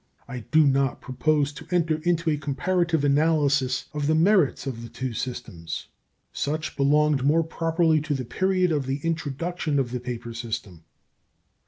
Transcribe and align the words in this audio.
I 0.27 0.39
do 0.49 0.65
not 0.65 0.99
propose 0.99 1.53
to 1.53 1.67
enter 1.69 2.01
into 2.01 2.31
a 2.31 2.37
comparative 2.37 3.03
analysis 3.03 3.85
of 3.93 4.07
the 4.07 4.15
merits 4.15 4.65
of 4.65 4.81
the 4.81 4.89
two 4.89 5.13
systems. 5.13 5.89
Such 6.33 6.75
belonged 6.75 7.23
more 7.23 7.43
properly 7.43 8.01
to 8.01 8.15
the 8.15 8.25
period 8.25 8.71
of 8.71 8.87
the 8.87 8.99
introduction 9.03 9.77
of 9.77 9.91
the 9.91 9.99
paper 9.99 10.33
system. 10.33 10.85